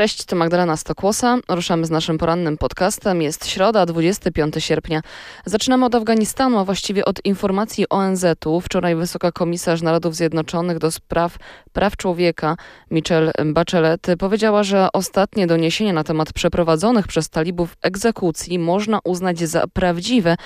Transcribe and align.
Cześć, 0.00 0.24
to 0.24 0.36
Magdalena 0.36 0.76
Stokłosa. 0.76 1.38
Ruszamy 1.48 1.86
z 1.86 1.90
naszym 1.90 2.18
porannym 2.18 2.58
podcastem. 2.58 3.22
Jest 3.22 3.46
środa, 3.46 3.86
25 3.86 4.54
sierpnia. 4.58 5.00
Zaczynamy 5.44 5.86
od 5.86 5.94
Afganistanu, 5.94 6.58
a 6.58 6.64
właściwie 6.64 7.04
od 7.04 7.24
informacji 7.24 7.88
ONZ-u. 7.88 8.60
Wczoraj 8.60 8.96
wysoka 8.96 9.32
komisarz 9.32 9.82
Narodów 9.82 10.16
Zjednoczonych 10.16 10.78
do 10.78 10.90
spraw 10.90 11.36
praw 11.72 11.96
człowieka 11.96 12.56
Michelle 12.90 13.32
Bachelet 13.44 14.06
powiedziała, 14.18 14.62
że 14.62 14.88
ostatnie 14.92 15.46
doniesienia 15.46 15.92
na 15.92 16.04
temat 16.04 16.32
przeprowadzonych 16.32 17.06
przez 17.06 17.28
talibów 17.28 17.76
egzekucji 17.82 18.58
można 18.58 18.98
uznać 19.04 19.38
za 19.38 19.66
prawdziwe, 19.66 20.36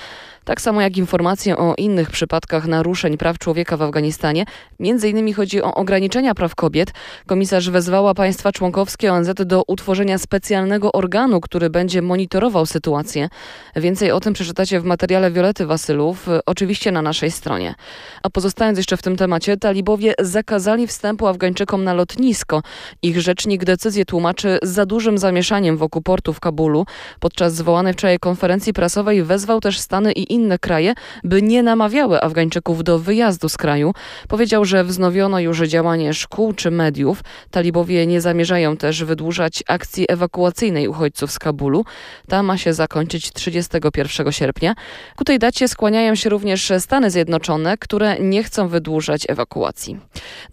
tak 0.45 0.61
samo 0.61 0.81
jak 0.81 0.97
informacje 0.97 1.57
o 1.57 1.75
innych 1.77 2.11
przypadkach 2.11 2.67
naruszeń 2.67 3.17
praw 3.17 3.37
człowieka 3.37 3.77
w 3.77 3.81
Afganistanie. 3.81 4.45
Między 4.79 5.09
innymi 5.09 5.33
chodzi 5.33 5.61
o 5.61 5.73
ograniczenia 5.73 6.35
praw 6.35 6.55
kobiet. 6.55 6.91
Komisarz 7.27 7.69
wezwała 7.69 8.13
państwa 8.13 8.51
członkowskie 8.51 9.13
ONZ 9.13 9.44
do 9.45 9.63
utworzenia 9.67 10.17
specjalnego 10.17 10.91
organu, 10.91 11.41
który 11.41 11.69
będzie 11.69 12.01
monitorował 12.01 12.65
sytuację. 12.65 13.29
Więcej 13.75 14.11
o 14.11 14.19
tym 14.19 14.33
przeczytacie 14.33 14.79
w 14.79 14.83
materiale 14.83 15.31
Wiolety 15.31 15.65
Wasylów, 15.65 16.27
oczywiście 16.45 16.91
na 16.91 17.01
naszej 17.01 17.31
stronie. 17.31 17.75
A 18.23 18.29
pozostając 18.29 18.77
jeszcze 18.77 18.97
w 18.97 19.01
tym 19.01 19.17
temacie, 19.17 19.57
talibowie 19.57 20.13
zakazali 20.19 20.87
wstępu 20.87 21.27
Afgańczykom 21.27 21.83
na 21.83 21.93
lotnisko. 21.93 22.61
Ich 23.01 23.21
rzecznik 23.21 23.65
decyzję 23.65 24.05
tłumaczy 24.05 24.59
za 24.63 24.85
dużym 24.85 25.17
zamieszaniem 25.17 25.77
wokół 25.77 26.01
portu 26.01 26.33
w 26.33 26.39
Kabulu. 26.39 26.85
Podczas 27.19 27.55
zwołanej 27.55 27.93
wczoraj 27.93 28.19
konferencji 28.19 28.73
prasowej 28.73 29.23
wezwał 29.23 29.59
też 29.59 29.79
Stany 29.79 30.11
i 30.11 30.33
inne 30.33 30.59
kraje, 30.59 30.93
by 31.23 31.41
nie 31.41 31.63
namawiały 31.63 32.21
Afgańczyków 32.21 32.83
do 32.83 32.99
wyjazdu 32.99 33.49
z 33.49 33.57
kraju. 33.57 33.93
Powiedział, 34.27 34.65
że 34.65 34.83
wznowiono 34.83 35.39
już 35.39 35.61
działanie 35.61 36.13
szkół 36.13 36.53
czy 36.53 36.71
mediów. 36.71 37.23
Talibowie 37.51 38.07
nie 38.07 38.21
zamierzają 38.21 38.77
też 38.77 39.03
wydłużać 39.25 39.63
akcji 39.67 40.05
ewakuacyjnej 40.09 40.87
uchodźców 40.87 41.31
z 41.31 41.39
Kabulu. 41.39 41.85
Ta 42.27 42.43
ma 42.43 42.57
się 42.57 42.73
zakończyć 42.73 43.33
31 43.33 44.31
sierpnia. 44.31 44.75
Ku 45.15 45.23
tej 45.23 45.39
dacie 45.39 45.67
skłaniają 45.67 46.15
się 46.15 46.29
również 46.29 46.71
Stany 46.79 47.11
Zjednoczone, 47.11 47.77
które 47.77 48.19
nie 48.19 48.43
chcą 48.43 48.67
wydłużać 48.67 49.25
ewakuacji. 49.29 49.99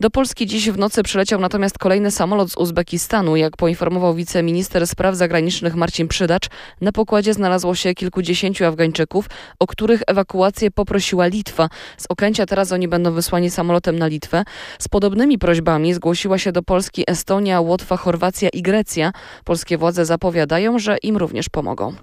Do 0.01 0.11
Polski 0.11 0.47
dziś 0.47 0.71
w 0.71 0.79
nocy 0.79 1.03
przyleciał 1.03 1.41
natomiast 1.41 1.79
kolejny 1.79 2.11
samolot 2.11 2.51
z 2.51 2.57
Uzbekistanu. 2.57 3.37
Jak 3.37 3.57
poinformował 3.57 4.15
wiceminister 4.15 4.87
spraw 4.87 5.17
zagranicznych 5.17 5.75
Marcin 5.75 6.09
Przydacz, 6.09 6.49
na 6.81 6.93
pokładzie 6.93 7.35
znalazło 7.35 7.75
się 7.75 7.95
kilkudziesięciu 7.95 8.65
Afgańczyków, 8.65 9.27
o 9.59 9.67
których 9.67 10.03
ewakuację 10.07 10.71
poprosiła 10.71 11.27
Litwa. 11.27 11.69
Z 11.97 12.07
Okęcia 12.09 12.47
teraz 12.47 12.73
oni 12.73 12.89
będą 12.89 13.13
wysłani 13.13 13.51
samolotem 13.51 13.99
na 13.99 14.07
Litwę. 14.07 14.45
Z 14.79 14.89
podobnymi 14.89 15.39
prośbami 15.39 15.95
zgłosiła 15.95 16.39
się 16.39 16.53
do 16.53 16.63
Polski 16.63 17.05
Estonia, 17.07 17.61
Łotwa, 17.61 17.97
Chorwacja 17.97 18.49
i 18.49 18.62
Grecja. 18.63 19.13
Polskie 19.45 19.79
władze 19.79 20.05
zapowiadają, 20.05 20.79
że 20.79 20.97
im 21.03 21.17
również 21.17 21.49
pomogą. 21.49 21.95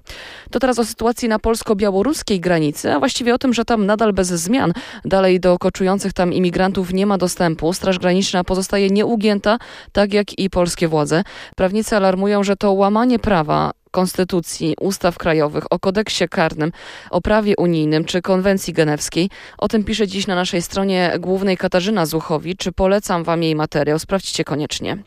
To 0.52 0.60
teraz 0.60 0.80
o 0.80 0.86
sytuacji 0.86 1.28
na 1.30 1.40
polsko-białoruskiej 1.40 2.40
granicy, 2.40 2.94
a 2.94 3.00
właściwie 3.00 3.34
o 3.34 3.38
tym, 3.38 3.54
że 3.54 3.66
tam 3.66 3.86
nadal 3.86 4.14
bez 4.14 4.28
zmian. 4.28 4.74
Dalej 5.06 5.40
do 5.40 5.58
koczujących 5.58 6.14
tam 6.14 6.34
imigrantów 6.34 6.94
nie 6.94 7.06
ma 7.06 7.18
dostępu. 7.18 7.74
Straż 7.74 8.00
Graniczna 8.00 8.44
pozostaje 8.44 8.90
nieugięta, 8.90 9.58
tak 9.92 10.14
jak 10.14 10.40
i 10.40 10.50
polskie 10.50 10.88
władze. 10.88 11.24
Prawnicy 11.56 11.96
alarmują, 11.96 12.44
że 12.44 12.56
to 12.56 12.74
łamanie 12.74 13.20
prawa 13.20 13.72
konstytucji, 13.92 14.76
ustaw 14.80 15.18
krajowych, 15.18 15.64
o 15.70 15.80
kodeksie 15.80 16.28
karnym, 16.30 16.72
o 17.09 17.22
prawie 17.22 17.54
unijnym 17.58 18.06
czy 18.06 18.22
konwencji 18.22 18.73
genewskiej. 18.73 19.30
O 19.58 19.68
tym 19.68 19.84
pisze 19.84 20.08
dziś 20.08 20.28
na 20.28 20.36
naszej 20.36 20.62
stronie 20.62 21.14
głównej 21.20 21.58
Katarzyna 21.58 22.06
Zuchowicz. 22.06 22.66
Polecam 22.76 23.23
wam 23.23 23.44
jej 23.44 23.56
materiał, 23.56 24.00
sprawdźcie 24.00 24.44
koniecznie. 24.44 24.97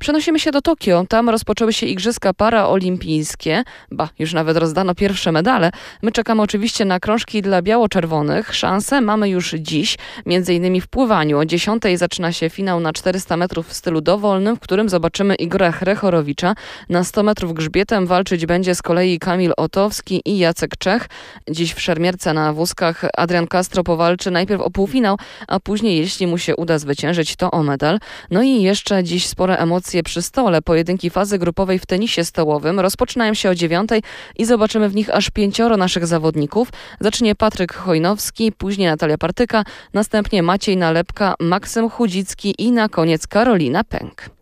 Przenosimy 0.00 0.40
się 0.40 0.50
do 0.50 0.62
Tokio. 0.62 1.04
Tam 1.08 1.30
rozpoczęły 1.30 1.72
się 1.72 1.86
Igrzyska 1.86 2.34
Paraolimpijskie. 2.34 3.64
Ba, 3.90 4.08
już 4.18 4.32
nawet 4.32 4.56
rozdano 4.56 4.94
pierwsze 4.94 5.32
medale. 5.32 5.70
My 6.02 6.12
czekamy 6.12 6.42
oczywiście 6.42 6.84
na 6.84 7.00
krążki 7.00 7.42
dla 7.42 7.62
biało-czerwonych. 7.62 8.54
Szanse 8.54 9.00
mamy 9.00 9.28
już 9.28 9.50
dziś, 9.50 9.98
między 10.26 10.54
innymi 10.54 10.80
w 10.80 10.86
pływaniu. 10.86 11.38
O 11.38 11.44
10 11.44 11.82
zaczyna 11.94 12.32
się 12.32 12.50
finał 12.50 12.80
na 12.80 12.92
400 12.92 13.36
metrów 13.36 13.68
w 13.68 13.74
stylu 13.74 14.00
dowolnym, 14.00 14.56
w 14.56 14.60
którym 14.60 14.88
zobaczymy 14.88 15.34
Igora 15.34 15.72
Hrechorowicza. 15.72 16.54
Na 16.88 17.04
100 17.04 17.22
metrów 17.22 17.54
grzbietem 17.54 18.06
walczyć 18.14 18.46
będzie 18.46 18.74
z 18.74 18.82
kolei 18.82 19.18
Kamil 19.18 19.52
Otowski 19.56 20.22
i 20.24 20.38
Jacek 20.38 20.76
Czech. 20.76 21.08
Dziś 21.50 21.74
w 21.74 21.80
szermierce 21.80 22.32
na 22.32 22.52
wózkach 22.52 23.04
Adrian 23.16 23.46
Castro 23.46 23.84
powalczy 23.84 24.30
najpierw 24.30 24.60
o 24.60 24.70
półfinał, 24.70 25.16
a 25.48 25.60
później, 25.60 25.98
jeśli 25.98 26.26
mu 26.26 26.38
się 26.38 26.56
uda 26.56 26.78
zwyciężyć, 26.78 27.36
to 27.36 27.50
o 27.50 27.62
medal. 27.62 27.98
No 28.30 28.42
i 28.42 28.62
jeszcze 28.62 29.04
dziś 29.04 29.26
spore 29.26 29.56
emocje 29.56 30.02
przy 30.02 30.22
stole. 30.22 30.62
Pojedynki 30.62 31.10
fazy 31.10 31.38
grupowej 31.38 31.78
w 31.78 31.86
tenisie 31.86 32.24
stołowym 32.24 32.80
rozpoczynają 32.80 33.34
się 33.34 33.50
o 33.50 33.54
dziewiątej 33.54 34.02
i 34.36 34.44
zobaczymy 34.44 34.88
w 34.88 34.94
nich 34.94 35.10
aż 35.10 35.30
pięcioro 35.30 35.76
naszych 35.76 36.06
zawodników. 36.06 36.68
Zacznie 37.00 37.34
Patryk 37.34 37.74
Chojnowski, 37.74 38.52
później 38.52 38.88
Natalia 38.88 39.18
Partyka, 39.18 39.64
następnie 39.92 40.42
Maciej 40.42 40.76
Nalepka, 40.76 41.34
Maksym 41.40 41.90
Chudzicki 41.90 42.54
i 42.58 42.72
na 42.72 42.88
koniec 42.88 43.26
Karolina 43.26 43.84
Pęk. 43.84 44.34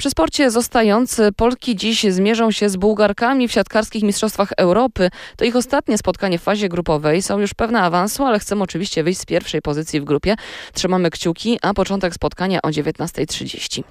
Przy 0.00 0.10
sporcie 0.10 0.50
zostający 0.50 1.32
Polki 1.36 1.76
dziś 1.76 2.02
zmierzą 2.02 2.50
się 2.50 2.68
z 2.68 2.76
Bułgarkami 2.76 3.48
w 3.48 3.52
siatkarskich 3.52 4.02
Mistrzostwach 4.02 4.52
Europy. 4.56 5.10
To 5.36 5.44
ich 5.44 5.56
ostatnie 5.56 5.98
spotkanie 5.98 6.38
w 6.38 6.42
fazie 6.42 6.68
grupowej. 6.68 7.22
Są 7.22 7.38
już 7.38 7.54
pewne 7.54 7.80
awansu, 7.82 8.24
ale 8.24 8.38
chcą 8.38 8.62
oczywiście 8.62 9.04
wyjść 9.04 9.20
z 9.20 9.26
pierwszej 9.26 9.62
pozycji 9.62 10.00
w 10.00 10.04
grupie. 10.04 10.36
Trzymamy 10.72 11.10
kciuki, 11.10 11.58
a 11.62 11.74
początek 11.74 12.14
spotkania 12.14 12.62
o 12.62 12.68
19.30. 12.68 13.82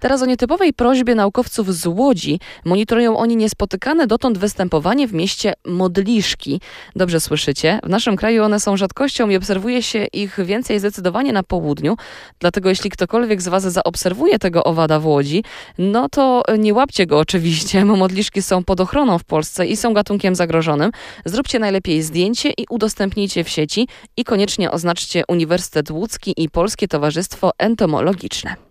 Teraz 0.00 0.22
o 0.22 0.26
nietypowej 0.26 0.72
prośbie 0.72 1.14
naukowców 1.14 1.74
z 1.74 1.86
Łodzi. 1.86 2.40
Monitorują 2.64 3.16
oni 3.16 3.36
niespotykane 3.36 4.06
dotąd 4.06 4.38
występowanie 4.38 5.08
w 5.08 5.12
mieście 5.12 5.54
modliszki. 5.64 6.60
Dobrze 6.96 7.20
słyszycie? 7.20 7.80
W 7.82 7.88
naszym 7.88 8.16
kraju 8.16 8.44
one 8.44 8.60
są 8.60 8.76
rzadkością 8.76 9.28
i 9.28 9.36
obserwuje 9.36 9.82
się 9.82 10.04
ich 10.04 10.38
więcej 10.44 10.78
zdecydowanie 10.78 11.32
na 11.32 11.42
południu. 11.42 11.96
Dlatego 12.40 12.68
jeśli 12.68 12.90
ktokolwiek 12.90 13.42
z 13.42 13.48
Was 13.48 13.62
zaobserwuje 13.62 14.38
tego 14.38 14.64
owada 14.64 15.00
w 15.00 15.06
Łodzi, 15.06 15.42
no 15.78 16.08
to 16.08 16.42
nie 16.58 16.74
łapcie 16.74 17.06
go 17.06 17.18
oczywiście, 17.18 17.84
bo 17.84 17.96
modliszki 17.96 18.42
są 18.42 18.64
pod 18.64 18.80
ochroną 18.80 19.18
w 19.18 19.24
Polsce 19.24 19.66
i 19.66 19.76
są 19.76 19.94
gatunkiem 19.94 20.34
zagrożonym. 20.34 20.90
Zróbcie 21.24 21.58
najlepiej 21.58 22.02
zdjęcie 22.02 22.50
i 22.50 22.66
udostępnijcie 22.70 23.44
w 23.44 23.48
sieci 23.48 23.88
i 24.16 24.24
koniecznie 24.24 24.70
oznaczcie 24.70 25.22
Uniwersytet 25.28 25.90
Łódzki 25.90 26.34
i 26.36 26.50
Polskie 26.50 26.88
Towarzystwo 26.88 27.50
Entomologiczne. 27.58 28.65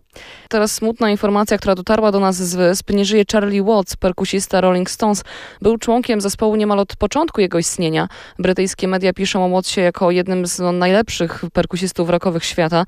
Teraz 0.49 0.71
smutna 0.71 1.09
informacja, 1.09 1.57
która 1.57 1.75
dotarła 1.75 2.11
do 2.11 2.19
nas 2.19 2.35
z 2.35 2.55
wysp. 2.55 2.89
Nie 2.89 3.05
żyje 3.05 3.23
Charlie 3.31 3.63
Watts, 3.63 3.95
perkusista 3.95 4.61
Rolling 4.61 4.89
Stones. 4.89 5.23
Był 5.61 5.77
członkiem 5.77 6.21
zespołu 6.21 6.55
niemal 6.55 6.79
od 6.79 6.95
początku 6.95 7.41
jego 7.41 7.59
istnienia. 7.59 8.07
Brytyjskie 8.39 8.87
media 8.87 9.13
piszą 9.13 9.45
o 9.45 9.49
Wattsie 9.49 9.81
jako 9.81 10.11
jednym 10.11 10.45
z 10.45 10.59
no, 10.59 10.71
najlepszych 10.71 11.43
perkusistów 11.53 12.09
rockowych 12.09 12.45
świata. 12.45 12.85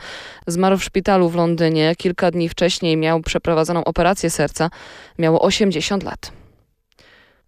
Zmarł 0.47 0.77
w 0.77 0.83
szpitalu 0.83 1.29
w 1.29 1.35
Londynie. 1.35 1.95
Kilka 1.97 2.31
dni 2.31 2.49
wcześniej 2.49 2.97
miał 2.97 3.21
przeprowadzoną 3.21 3.83
operację 3.83 4.29
serca. 4.29 4.69
Miało 5.19 5.41
80 5.41 6.03
lat. 6.03 6.46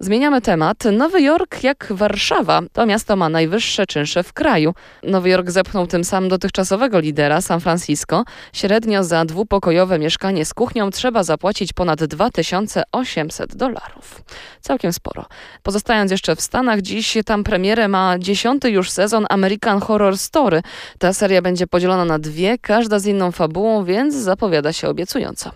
Zmieniamy 0.02 0.42
temat. 0.42 0.84
Nowy 0.92 1.22
Jork, 1.22 1.64
jak 1.64 1.88
Warszawa, 1.90 2.62
to 2.74 2.86
miasto 2.86 3.16
ma 3.16 3.30
najwyższe 3.30 3.86
czynsze 3.86 4.24
w 4.24 4.34
kraju. 4.34 4.74
Nowy 5.04 5.30
Jork 5.30 5.50
zepchnął 5.50 5.88
tym 5.88 6.04
samym 6.04 6.30
dotychczasowego 6.30 7.00
lidera, 7.00 7.42
San 7.42 7.60
Francisco. 7.60 8.24
Średnio 8.54 9.04
za 9.04 9.26
dwupokojowe 9.26 10.00
mieszkanie 10.00 10.46
z 10.46 10.54
kuchnią 10.54 10.90
trzeba 10.90 11.24
zapłacić 11.24 11.74
ponad 11.74 12.04
2800 12.04 13.56
dolarów. 13.56 14.22
Całkiem 14.62 14.94
sporo. 14.94 15.26
Pozostając 15.64 16.12
jeszcze 16.12 16.36
w 16.36 16.42
Stanach, 16.42 16.82
dziś 16.82 17.18
tam 17.26 17.44
premierę 17.44 17.88
ma 17.88 18.20
dziesiąty 18.20 18.70
już 18.70 18.92
sezon 18.92 19.26
American 19.30 19.80
Horror 19.80 20.18
Story. 20.18 20.62
Ta 21.00 21.14
seria 21.14 21.42
będzie 21.42 21.68
podzielona 21.68 22.06
na 22.06 22.20
dwie, 22.20 22.58
każda 22.58 23.00
z 23.00 23.06
inną 23.06 23.32
fabułą, 23.32 23.86
więc 23.86 24.16
zapowiada 24.16 24.74
się 24.74 24.90
obiecująco. 24.90 25.52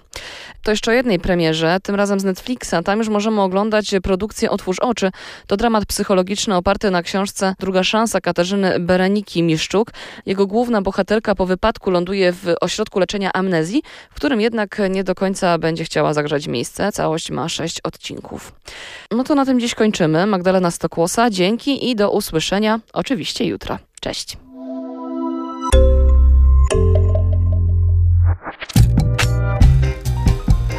To 0.63 0.71
jeszcze 0.71 0.91
o 0.91 0.93
jednej 0.93 1.19
premierze, 1.19 1.77
tym 1.83 1.95
razem 1.95 2.19
z 2.19 2.23
Netflixa. 2.23 2.73
Tam 2.85 2.99
już 2.99 3.09
możemy 3.09 3.41
oglądać 3.41 3.91
produkcję 4.03 4.49
Otwórz 4.49 4.79
oczy. 4.79 5.11
To 5.47 5.57
dramat 5.57 5.85
psychologiczny 5.85 6.55
oparty 6.55 6.91
na 6.91 7.03
książce 7.03 7.55
Druga 7.59 7.83
szansa 7.83 8.21
Katarzyny 8.21 8.79
Bereniki 8.79 9.43
Miszczuk. 9.43 9.91
Jego 10.25 10.47
główna 10.47 10.81
bohaterka 10.81 11.35
po 11.35 11.45
wypadku 11.45 11.91
ląduje 11.91 12.31
w 12.31 12.55
ośrodku 12.61 12.99
leczenia 12.99 13.31
amnezji, 13.33 13.83
w 14.11 14.15
którym 14.15 14.41
jednak 14.41 14.81
nie 14.89 15.03
do 15.03 15.15
końca 15.15 15.57
będzie 15.57 15.83
chciała 15.83 16.13
zagrzać 16.13 16.47
miejsce. 16.47 16.91
Całość 16.91 17.31
ma 17.31 17.49
sześć 17.49 17.81
odcinków. 17.81 18.53
No 19.11 19.23
to 19.23 19.35
na 19.35 19.45
tym 19.45 19.59
dziś 19.59 19.75
kończymy. 19.75 20.25
Magdalena 20.25 20.71
Stokłosa, 20.71 21.29
dzięki 21.29 21.89
i 21.89 21.95
do 21.95 22.11
usłyszenia 22.11 22.79
oczywiście 22.93 23.45
jutro. 23.45 23.79
Cześć. 24.01 24.37